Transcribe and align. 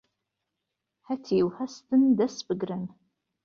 هەتیو 1.07 1.47
هەستن 1.57 2.01
دەس 2.19 2.35
بگرن 2.47 2.83